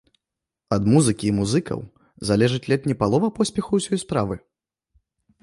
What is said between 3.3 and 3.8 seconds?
поспеху